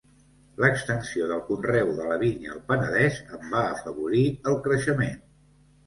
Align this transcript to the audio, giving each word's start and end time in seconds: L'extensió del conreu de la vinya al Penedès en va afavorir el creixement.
L'extensió 0.63 1.27
del 1.33 1.43
conreu 1.51 1.93
de 2.01 2.09
la 2.13 2.17
vinya 2.25 2.55
al 2.57 2.65
Penedès 2.73 3.23
en 3.39 3.55
va 3.55 3.65
afavorir 3.77 4.29
el 4.55 4.63
creixement. 4.69 5.27